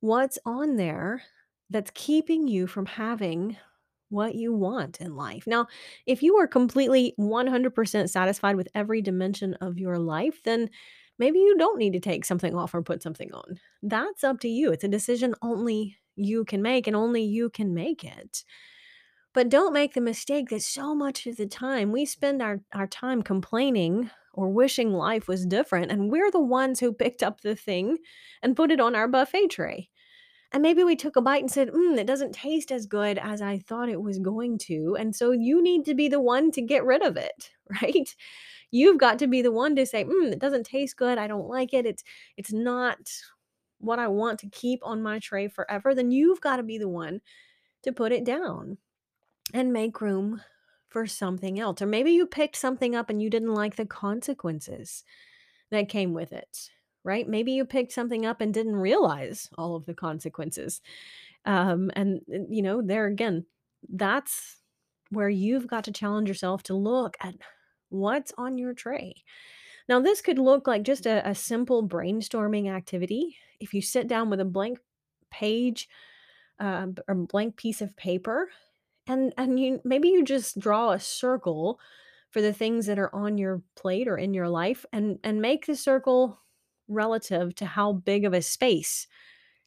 What's 0.00 0.38
on 0.44 0.76
there 0.76 1.22
that's 1.72 1.90
keeping 1.94 2.46
you 2.48 2.66
from 2.66 2.86
having 2.86 3.56
what 4.10 4.34
you 4.34 4.52
want 4.52 5.00
in 5.00 5.16
life? 5.16 5.46
Now, 5.46 5.66
if 6.06 6.22
you 6.22 6.36
are 6.36 6.46
completely 6.46 7.14
100% 7.18 8.10
satisfied 8.10 8.56
with 8.56 8.68
every 8.74 9.02
dimension 9.02 9.54
of 9.54 9.78
your 9.78 9.98
life, 9.98 10.42
then 10.44 10.70
maybe 11.18 11.38
you 11.38 11.56
don't 11.58 11.78
need 11.78 11.94
to 11.94 12.00
take 12.00 12.24
something 12.24 12.54
off 12.54 12.74
or 12.74 12.82
put 12.82 13.02
something 13.02 13.32
on. 13.32 13.58
That's 13.82 14.24
up 14.24 14.40
to 14.40 14.48
you. 14.48 14.72
It's 14.72 14.84
a 14.84 14.88
decision 14.88 15.34
only 15.42 15.96
you 16.14 16.44
can 16.44 16.62
make 16.62 16.86
and 16.86 16.96
only 16.96 17.22
you 17.22 17.50
can 17.50 17.74
make 17.74 18.04
it. 18.04 18.44
But 19.34 19.48
don't 19.48 19.72
make 19.72 19.94
the 19.94 20.00
mistake 20.00 20.50
that 20.50 20.62
so 20.62 20.94
much 20.94 21.26
of 21.26 21.36
the 21.36 21.46
time 21.46 21.90
we 21.90 22.04
spend 22.04 22.42
our, 22.42 22.60
our 22.74 22.86
time 22.86 23.22
complaining 23.22 24.10
or 24.34 24.50
wishing 24.50 24.92
life 24.92 25.28
was 25.28 25.46
different, 25.46 25.90
and 25.90 26.10
we're 26.10 26.30
the 26.30 26.40
ones 26.40 26.80
who 26.80 26.92
picked 26.92 27.22
up 27.22 27.40
the 27.40 27.56
thing 27.56 27.98
and 28.42 28.56
put 28.56 28.70
it 28.70 28.80
on 28.80 28.94
our 28.94 29.08
buffet 29.08 29.48
tray. 29.48 29.88
And 30.52 30.62
maybe 30.62 30.84
we 30.84 30.96
took 30.96 31.16
a 31.16 31.22
bite 31.22 31.42
and 31.42 31.50
said, 31.50 31.70
mm, 31.70 31.96
it 31.96 32.06
doesn't 32.06 32.34
taste 32.34 32.70
as 32.70 32.86
good 32.86 33.16
as 33.18 33.40
I 33.40 33.58
thought 33.58 33.88
it 33.88 34.02
was 34.02 34.18
going 34.18 34.58
to. 34.58 34.96
And 34.98 35.16
so 35.16 35.30
you 35.30 35.62
need 35.62 35.86
to 35.86 35.94
be 35.94 36.08
the 36.08 36.20
one 36.20 36.50
to 36.52 36.60
get 36.60 36.84
rid 36.84 37.02
of 37.02 37.16
it, 37.16 37.50
right? 37.82 38.14
You've 38.70 38.98
got 38.98 39.18
to 39.20 39.26
be 39.26 39.42
the 39.42 39.52
one 39.52 39.76
to 39.76 39.86
say, 39.86 40.04
mm, 40.04 40.32
it 40.32 40.38
doesn't 40.38 40.64
taste 40.64 40.96
good. 40.96 41.18
I 41.18 41.26
don't 41.26 41.48
like 41.48 41.72
it. 41.72 41.86
It's 41.86 42.04
it's 42.36 42.52
not 42.52 42.98
what 43.78 43.98
I 43.98 44.08
want 44.08 44.38
to 44.40 44.48
keep 44.48 44.80
on 44.82 45.02
my 45.02 45.18
tray 45.18 45.48
forever. 45.48 45.94
Then 45.94 46.10
you've 46.10 46.40
got 46.40 46.56
to 46.56 46.62
be 46.62 46.78
the 46.78 46.88
one 46.88 47.20
to 47.82 47.92
put 47.92 48.12
it 48.12 48.24
down 48.24 48.78
and 49.52 49.72
make 49.72 50.00
room 50.00 50.40
for 50.88 51.06
something 51.06 51.58
else. 51.58 51.82
Or 51.82 51.86
maybe 51.86 52.12
you 52.12 52.26
picked 52.26 52.56
something 52.56 52.94
up 52.94 53.10
and 53.10 53.20
you 53.20 53.30
didn't 53.30 53.54
like 53.54 53.76
the 53.76 53.86
consequences 53.86 55.04
that 55.70 55.88
came 55.88 56.12
with 56.12 56.32
it, 56.32 56.70
right? 57.04 57.28
Maybe 57.28 57.52
you 57.52 57.64
picked 57.64 57.92
something 57.92 58.26
up 58.26 58.40
and 58.40 58.52
didn't 58.52 58.76
realize 58.76 59.48
all 59.58 59.76
of 59.76 59.86
the 59.86 59.94
consequences. 59.94 60.80
Um, 61.44 61.90
and, 61.94 62.20
you 62.28 62.62
know, 62.62 62.82
there 62.82 63.06
again, 63.06 63.46
that's 63.88 64.58
where 65.10 65.28
you've 65.28 65.66
got 65.66 65.84
to 65.84 65.92
challenge 65.92 66.28
yourself 66.28 66.62
to 66.64 66.74
look 66.74 67.16
at 67.20 67.34
what's 67.88 68.32
on 68.38 68.58
your 68.58 68.74
tray. 68.74 69.14
Now, 69.88 70.00
this 70.00 70.20
could 70.20 70.38
look 70.38 70.66
like 70.66 70.84
just 70.84 71.06
a, 71.06 71.28
a 71.28 71.34
simple 71.34 71.86
brainstorming 71.86 72.70
activity. 72.70 73.36
If 73.60 73.74
you 73.74 73.82
sit 73.82 74.06
down 74.06 74.30
with 74.30 74.40
a 74.40 74.44
blank 74.44 74.78
page, 75.30 75.88
uh, 76.60 76.86
a 77.08 77.14
blank 77.14 77.56
piece 77.56 77.82
of 77.82 77.96
paper 77.96 78.48
and 79.06 79.32
and 79.36 79.58
you 79.58 79.80
maybe 79.84 80.08
you 80.08 80.24
just 80.24 80.58
draw 80.58 80.92
a 80.92 81.00
circle 81.00 81.80
for 82.30 82.40
the 82.40 82.52
things 82.52 82.86
that 82.86 82.98
are 82.98 83.14
on 83.14 83.38
your 83.38 83.62
plate 83.76 84.08
or 84.08 84.16
in 84.16 84.34
your 84.34 84.48
life 84.48 84.86
and 84.92 85.18
and 85.24 85.42
make 85.42 85.66
the 85.66 85.76
circle 85.76 86.40
relative 86.88 87.54
to 87.56 87.66
how 87.66 87.92
big 87.92 88.24
of 88.24 88.34
a 88.34 88.42
space 88.42 89.06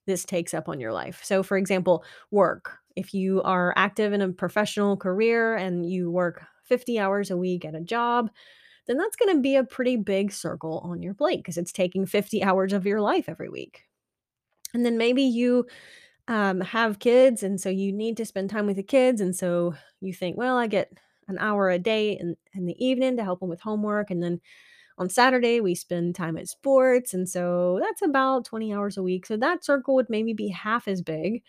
this 0.06 0.26
takes 0.26 0.54
up 0.54 0.70
on 0.70 0.80
your 0.80 0.94
life. 0.94 1.22
So 1.24 1.44
for 1.44 1.58
example, 1.58 2.04
work. 2.32 2.78
If 2.96 3.14
you 3.14 3.42
are 3.44 3.74
active 3.76 4.14
in 4.14 4.22
a 4.22 4.30
professional 4.30 4.96
career 4.96 5.56
and 5.56 5.90
you 5.90 6.12
work 6.12 6.46
50 6.64 7.00
hours 7.00 7.32
a 7.32 7.38
week 7.38 7.66
at 7.66 7.76
a 7.76 7.82
job, 7.82 8.30
then 8.88 8.98
that's 8.98 9.16
going 9.16 9.36
to 9.36 9.42
be 9.42 9.56
a 9.56 9.64
pretty 9.64 9.98
big 9.98 10.32
circle 10.32 10.82
on 10.84 11.02
your 11.02 11.14
plate 11.14 11.40
because 11.40 11.58
it's 11.58 11.72
taking 11.72 12.06
50 12.06 12.44
hours 12.44 12.72
of 12.72 12.86
your 12.86 13.02
life 13.02 13.28
every 13.28 13.50
week. 13.50 13.84
And 14.74 14.86
then 14.86 14.98
maybe 14.98 15.24
you 15.24 15.66
um, 16.28 16.62
have 16.62 17.00
kids, 17.00 17.44
and 17.44 17.60
so 17.60 17.70
you 17.70 17.92
need 17.92 18.18
to 18.18 18.26
spend 18.26 18.50
time 18.50 18.68
with 18.68 18.76
the 18.76 18.84
kids. 18.84 19.22
And 19.22 19.36
so 19.36 19.74
you 20.02 20.14
think, 20.14 20.38
well, 20.38 20.58
I 20.58 20.68
get 20.68 20.92
an 21.28 21.38
hour 21.40 21.70
a 21.70 21.80
day 21.80 22.12
in, 22.20 22.36
in 22.54 22.66
the 22.66 22.86
evening 22.86 23.18
to 23.18 23.24
help 23.24 23.40
them 23.40 23.50
with 23.50 23.62
homework. 23.62 24.12
And 24.12 24.22
then 24.22 24.42
on 24.98 25.10
Saturday, 25.10 25.60
we 25.60 25.76
spend 25.76 26.16
time 26.16 26.38
at 26.38 26.48
sports. 26.48 27.14
And 27.14 27.28
so 27.28 27.80
that's 27.82 28.02
about 28.02 28.46
20 28.46 28.74
hours 28.74 28.98
a 28.98 29.04
week. 29.04 29.26
So 29.26 29.38
that 29.38 29.66
circle 29.66 29.96
would 29.96 30.10
maybe 30.10 30.34
be 30.34 30.50
half 30.50 30.88
as 30.88 31.02
big 31.02 31.44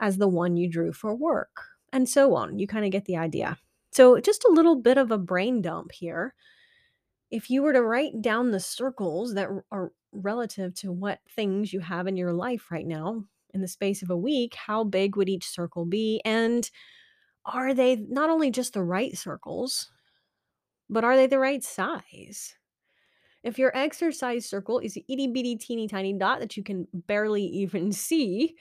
as 0.00 0.18
the 0.18 0.28
one 0.28 0.56
you 0.56 0.68
drew 0.68 0.92
for 0.92 1.14
work, 1.14 1.62
and 1.92 2.08
so 2.08 2.34
on. 2.34 2.58
You 2.58 2.66
kind 2.66 2.84
of 2.84 2.90
get 2.90 3.06
the 3.06 3.16
idea. 3.16 3.58
So, 3.92 4.20
just 4.20 4.44
a 4.44 4.52
little 4.52 4.76
bit 4.76 4.98
of 4.98 5.10
a 5.10 5.18
brain 5.18 5.62
dump 5.62 5.92
here. 5.92 6.34
If 7.30 7.50
you 7.50 7.62
were 7.62 7.72
to 7.72 7.82
write 7.82 8.20
down 8.20 8.50
the 8.50 8.60
circles 8.60 9.34
that 9.34 9.48
are 9.70 9.92
relative 10.12 10.74
to 10.76 10.92
what 10.92 11.20
things 11.28 11.72
you 11.72 11.80
have 11.80 12.06
in 12.06 12.16
your 12.16 12.32
life 12.32 12.70
right 12.70 12.86
now, 12.86 13.24
in 13.54 13.62
the 13.62 13.68
space 13.68 14.02
of 14.02 14.10
a 14.10 14.16
week, 14.16 14.54
how 14.54 14.84
big 14.84 15.16
would 15.16 15.28
each 15.28 15.48
circle 15.48 15.86
be? 15.86 16.20
And 16.24 16.70
are 17.46 17.72
they 17.72 17.96
not 17.96 18.28
only 18.28 18.50
just 18.50 18.74
the 18.74 18.82
right 18.82 19.16
circles, 19.16 19.90
but 20.90 21.04
are 21.04 21.16
they 21.16 21.26
the 21.26 21.38
right 21.38 21.64
size? 21.64 22.54
If 23.46 23.60
your 23.60 23.74
exercise 23.76 24.44
circle 24.44 24.80
is 24.80 24.96
an 24.96 25.04
itty 25.08 25.28
bitty 25.28 25.56
teeny 25.56 25.86
tiny 25.86 26.12
dot 26.12 26.40
that 26.40 26.56
you 26.56 26.64
can 26.64 26.88
barely 26.92 27.44
even 27.44 27.92
see, 28.06 28.56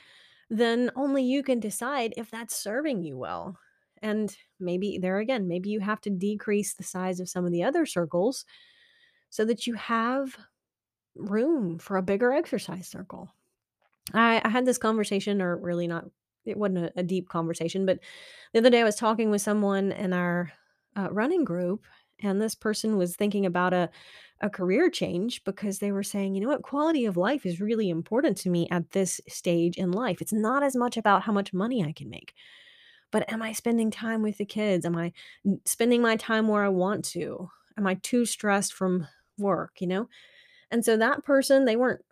then 0.50 0.92
only 0.96 1.24
you 1.24 1.42
can 1.42 1.60
decide 1.60 2.14
if 2.18 2.30
that's 2.30 2.56
serving 2.56 3.04
you 3.04 3.18
well. 3.18 3.58
And 4.02 4.36
maybe 4.60 5.00
there 5.00 5.18
again, 5.18 5.48
maybe 5.48 5.70
you 5.70 5.80
have 5.80 6.02
to 6.02 6.12
decrease 6.12 6.76
the 6.76 6.84
size 6.84 7.20
of 7.20 7.28
some 7.28 7.46
of 7.46 7.52
the 7.52 7.64
other 7.64 7.88
circles 7.88 8.46
so 9.32 9.44
that 9.46 9.66
you 9.66 9.74
have 9.74 10.38
room 11.16 11.80
for 11.80 11.98
a 11.98 12.04
bigger 12.04 12.32
exercise 12.32 12.88
circle. 12.88 13.34
I, 14.14 14.40
I 14.46 14.50
had 14.50 14.66
this 14.66 14.78
conversation, 14.78 15.42
or 15.42 15.58
really 15.58 15.88
not, 15.88 16.06
it 16.46 16.58
wasn't 16.58 16.78
a, 16.78 16.92
a, 16.98 17.04
deep 17.04 17.28
conversation, 17.28 17.88
but 17.88 18.00
the 18.54 18.60
other 18.60 18.70
day 18.70 18.82
I 18.82 18.86
was 18.86 18.96
talking 18.96 19.32
with 19.32 19.42
someone 19.42 19.92
in 19.92 20.14
our 20.14 20.52
uh, 20.96 21.10
running 21.10 21.44
group, 21.44 21.86
and 22.22 22.42
this 22.42 22.56
person 22.56 22.98
was 22.98 23.16
thinking 23.16 23.46
about 23.46 23.74
a, 23.74 23.90
a 24.42 24.50
career 24.50 24.90
change 24.90 25.44
because 25.44 25.80
they 25.80 25.92
were 25.92 26.04
saying, 26.04 26.36
you 26.36 26.42
know 26.42 26.48
what, 26.48 26.62
quality 26.62 27.06
of 27.06 27.18
life 27.18 27.46
is 27.46 27.62
really 27.62 27.90
important 27.90 28.38
to 28.38 28.50
me 28.50 28.68
at 28.72 28.92
this 28.92 29.22
stage 29.28 29.78
in 29.78 29.92
life. 29.92 30.22
It's 30.22 30.34
not 30.34 30.64
as 30.64 30.76
much 30.76 30.98
about 30.98 31.24
how 31.24 31.34
much 31.34 31.54
money 31.54 31.84
I 31.84 31.92
can 31.92 32.10
make, 32.10 32.34
but 33.12 33.32
am 33.32 33.42
I 33.42 33.54
spending 33.54 33.92
time 33.92 34.22
with 34.22 34.38
the 34.38 34.46
kids? 34.46 34.86
Am 34.86 34.96
I 34.96 35.12
spending 35.66 36.02
my 36.02 36.16
time 36.16 36.48
where 36.48 36.64
I 36.64 36.70
want 36.70 37.06
to? 37.06 37.50
Am 37.78 37.88
I 37.88 37.96
too 37.96 38.26
stressed 38.26 38.74
from 38.74 39.08
work, 39.38 39.82
you 39.82 39.88
know? 39.88 40.08
And 40.72 40.84
so 40.84 40.98
that 40.98 41.24
person, 41.24 41.66
they 41.66 41.76
weren't 41.76 42.04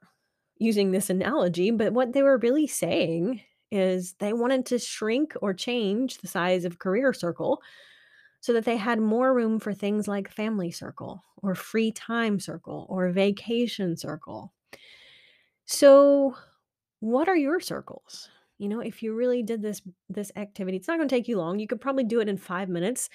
using 0.58 0.92
this 0.92 1.10
analogy, 1.10 1.72
but 1.72 1.94
what 1.94 2.14
they 2.14 2.22
were 2.22 2.38
really 2.38 2.68
saying 2.68 3.42
is 3.72 4.14
they 4.20 4.34
wanted 4.34 4.66
to 4.68 4.78
shrink 4.78 5.34
or 5.42 5.54
change 5.54 6.20
the 6.20 6.28
size 6.28 6.64
of 6.64 6.80
career 6.80 7.12
circle 7.12 7.62
so 8.44 8.52
that 8.52 8.66
they 8.66 8.76
had 8.76 9.00
more 9.00 9.34
room 9.34 9.58
for 9.58 9.74
things 9.74 10.06
like 10.06 10.30
family 10.30 10.70
circle 10.70 11.24
or 11.38 11.56
free 11.56 11.94
time 11.94 12.42
circle 12.42 12.86
or 12.90 13.10
vacation 13.10 13.96
circle. 13.96 14.52
So, 15.64 16.36
what 17.00 17.30
are 17.30 17.38
your 17.38 17.62
circles? 17.62 18.30
You 18.58 18.68
know, 18.68 18.82
if 18.82 19.02
you 19.02 19.16
really 19.16 19.44
did 19.44 19.62
this 19.62 19.82
this 20.10 20.30
activity, 20.36 20.76
it's 20.76 20.90
not 20.90 20.98
going 20.98 21.08
to 21.08 21.16
take 21.16 21.30
you 21.30 21.38
long. 21.38 21.58
You 21.58 21.68
could 21.68 21.80
probably 21.80 22.04
do 22.04 22.20
it 22.20 22.28
in 22.28 22.36
5 22.36 22.68
minutes. 22.68 23.10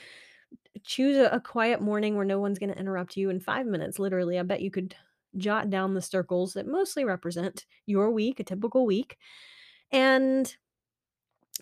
Choose 0.83 1.19
a, 1.19 1.27
a 1.27 1.41
quiet 1.41 1.83
morning 1.83 2.17
where 2.17 2.25
no 2.25 2.41
one's 2.41 2.59
going 2.59 2.73
to 2.73 2.79
interrupt 2.79 3.19
you 3.19 3.29
in 3.29 3.39
5 3.39 3.67
minutes 3.67 3.99
literally. 3.99 4.39
I 4.39 4.43
bet 4.45 4.63
you 4.63 4.71
could 4.71 4.95
jot 5.37 5.69
down 5.69 5.93
the 5.93 6.01
circles 6.01 6.55
that 6.55 6.67
mostly 6.67 7.05
represent 7.05 7.67
your 7.85 8.11
week, 8.11 8.41
a 8.41 8.45
typical 8.45 8.87
week. 8.87 9.19
And 9.93 10.57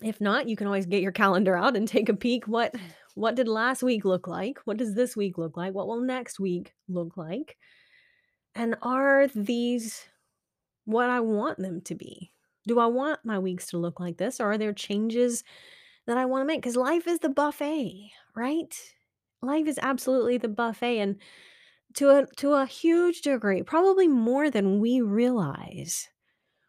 if 0.01 0.21
not, 0.21 0.47
you 0.47 0.55
can 0.55 0.67
always 0.67 0.85
get 0.85 1.01
your 1.01 1.11
calendar 1.11 1.57
out 1.57 1.75
and 1.75 1.85
take 1.85 2.07
a 2.07 2.13
peek 2.13 2.47
what 2.47 2.73
what 3.17 3.35
did 3.35 3.47
last 3.47 3.81
week 3.81 4.05
look 4.05 4.27
like? 4.27 4.59
What 4.65 4.77
does 4.77 4.93
this 4.93 5.17
week 5.17 5.39
look 5.39 5.57
like? 5.57 5.73
What 5.73 5.87
will 5.87 6.01
next 6.01 6.39
week 6.39 6.75
look 6.87 7.17
like? 7.17 7.57
And 8.53 8.75
are 8.83 9.27
these 9.33 10.05
what 10.85 11.09
I 11.09 11.19
want 11.19 11.57
them 11.57 11.81
to 11.81 11.95
be? 11.95 12.31
Do 12.67 12.79
I 12.79 12.85
want 12.85 13.25
my 13.25 13.39
weeks 13.39 13.67
to 13.67 13.77
look 13.79 13.99
like 13.99 14.17
this 14.17 14.39
or 14.39 14.51
are 14.51 14.57
there 14.57 14.71
changes 14.71 15.43
that 16.05 16.17
I 16.17 16.25
want 16.25 16.43
to 16.43 16.45
make? 16.45 16.61
Cuz 16.61 16.75
life 16.75 17.07
is 17.07 17.19
the 17.19 17.29
buffet, 17.29 18.11
right? 18.35 18.75
Life 19.41 19.67
is 19.67 19.79
absolutely 19.81 20.37
the 20.37 20.47
buffet 20.47 20.99
and 20.99 21.17
to 21.95 22.11
a 22.11 22.27
to 22.37 22.53
a 22.53 22.67
huge 22.67 23.21
degree, 23.21 23.63
probably 23.63 24.07
more 24.07 24.51
than 24.51 24.79
we 24.79 25.01
realize. 25.01 26.07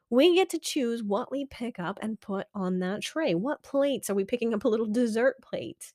We 0.09 0.35
get 0.35 0.49
to 0.51 0.59
choose 0.59 1.03
what 1.03 1.31
we 1.31 1.45
pick 1.45 1.79
up 1.79 1.99
and 2.01 2.19
put 2.19 2.47
on 2.55 2.79
that 2.79 3.03
tray. 3.03 3.35
What 3.35 3.63
plates 3.63 4.09
are 4.09 4.15
we 4.15 4.25
picking 4.25 4.55
up? 4.55 4.65
A 4.65 4.69
little 4.69 4.87
dessert 4.87 5.43
plate. 5.43 5.93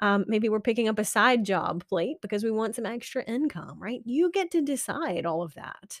Um, 0.00 0.24
maybe 0.26 0.48
we're 0.48 0.60
picking 0.60 0.88
up 0.88 0.98
a 0.98 1.04
side 1.04 1.44
job 1.44 1.86
plate 1.86 2.16
because 2.20 2.42
we 2.42 2.50
want 2.50 2.74
some 2.74 2.86
extra 2.86 3.22
income, 3.24 3.80
right? 3.80 4.00
You 4.04 4.30
get 4.30 4.50
to 4.52 4.60
decide 4.60 5.24
all 5.24 5.42
of 5.42 5.54
that. 5.54 6.00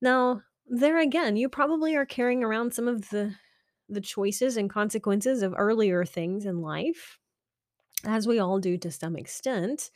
Now, 0.00 0.42
there 0.66 0.98
again, 0.98 1.36
you 1.36 1.48
probably 1.48 1.94
are 1.94 2.06
carrying 2.06 2.42
around 2.42 2.74
some 2.74 2.88
of 2.88 3.10
the 3.10 3.34
the 3.88 4.00
choices 4.00 4.56
and 4.56 4.70
consequences 4.70 5.42
of 5.42 5.54
earlier 5.56 6.06
things 6.06 6.46
in 6.46 6.62
life, 6.62 7.18
as 8.04 8.26
we 8.26 8.38
all 8.38 8.58
do 8.58 8.78
to 8.78 8.90
some 8.90 9.14
extent. 9.14 9.90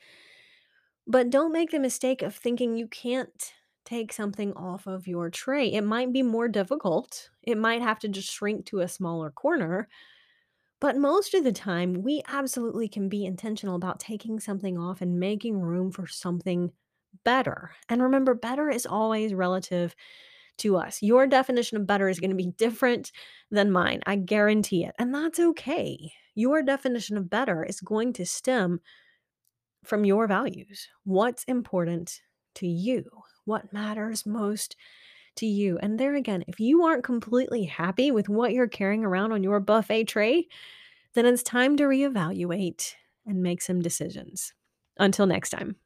But 1.07 1.31
don't 1.31 1.53
make 1.53 1.71
the 1.71 1.79
mistake 1.79 2.21
of 2.21 2.35
thinking 2.35 2.77
you 2.77 2.87
can't 2.87 3.53
take 3.87 4.13
something 4.13 4.53
off 4.53 4.87
of 4.87 5.07
your 5.07 5.31
tray. 5.31 5.73
It 5.73 5.81
might 5.83 6.13
be 6.13 6.23
more 6.23 6.49
difficult. 6.49 7.31
It 7.43 7.57
might 7.57 7.81
have 7.81 7.99
to 8.01 8.09
just 8.09 8.31
shrink 8.31 8.67
to 8.67 8.81
a 8.81 8.89
smaller 8.89 9.31
corner. 9.31 9.89
But 10.81 10.97
most 10.97 11.35
of 11.35 11.45
the 11.45 11.53
time, 11.53 12.03
we 12.03 12.23
absolutely 12.29 12.89
can 12.89 13.09
be 13.09 13.25
intentional 13.25 13.75
about 13.75 13.99
taking 13.99 14.39
something 14.39 14.79
off 14.79 15.01
and 15.01 15.19
making 15.19 15.61
room 15.61 15.91
for 15.91 16.07
something 16.07 16.71
better. 17.25 17.73
And 17.89 18.03
remember, 18.03 18.35
better 18.35 18.71
is 18.71 18.87
always 18.87 19.35
relative 19.35 19.97
to 20.59 20.77
us. 20.77 21.03
Your 21.03 21.27
definition 21.27 21.77
of 21.79 21.87
better 21.87 22.09
is 22.09 22.21
going 22.21 22.31
to 22.31 22.37
be 22.37 22.53
different 22.59 23.13
than 23.51 23.73
mine. 23.73 24.01
I 24.07 24.17
guarantee 24.17 24.85
it. 24.85 24.95
And 24.99 25.15
that's 25.15 25.41
okay. 25.41 26.13
Your 26.35 26.63
definition 26.63 27.17
of 27.17 27.31
better 27.31 27.65
is 27.65 27.81
going 27.81 28.13
to 28.15 28.27
stem 28.27 28.81
from 29.85 30.05
your 30.05 30.27
values. 30.27 30.89
What's 31.05 31.45
important 31.45 32.21
to 32.57 32.67
you? 32.67 33.05
What 33.45 33.73
matters 33.73 34.27
most 34.27 34.77
to 35.39 35.47
you? 35.47 35.79
And 35.79 35.99
there 35.99 36.15
again, 36.15 36.45
if 36.47 36.61
you 36.61 36.85
aren't 36.85 37.05
completely 37.05 37.65
happy 37.65 38.11
with 38.11 38.29
what 38.29 38.53
you're 38.53 38.69
carrying 38.69 39.05
around 39.05 39.33
on 39.33 39.43
your 39.43 39.61
buffet 39.61 40.05
tray, 40.05 40.47
then 41.15 41.27
it's 41.27 41.43
time 41.43 41.77
to 41.77 41.85
reevaluate 41.85 42.95
and 43.27 43.43
make 43.43 43.63
some 43.63 43.81
decisions. 43.81 44.53
Until 44.99 45.27
next 45.27 45.51
time. 45.51 45.77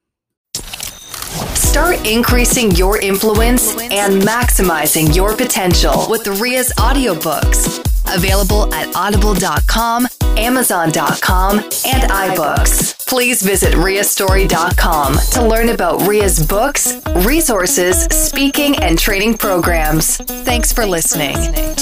Start 1.54 2.06
increasing 2.06 2.70
your 2.72 3.00
influence 3.00 3.72
and 3.78 4.22
maximizing 4.22 5.14
your 5.14 5.34
potential 5.36 6.06
with 6.08 6.24
the 6.24 6.32
Ria's 6.32 6.72
audiobooks. 6.76 7.80
Available 8.14 8.72
at 8.74 8.94
audible.com, 8.94 10.06
amazon.com, 10.36 11.58
and 11.58 12.10
iBooks. 12.10 13.01
Please 13.12 13.42
visit 13.42 13.74
riastory.com 13.74 15.18
to 15.32 15.46
learn 15.46 15.68
about 15.68 16.08
Ria's 16.08 16.46
books, 16.46 16.98
resources, 17.26 18.04
speaking, 18.04 18.74
and 18.78 18.98
training 18.98 19.36
programs. 19.36 20.16
Thanks 20.16 20.72
for 20.72 20.86
listening. 20.86 21.36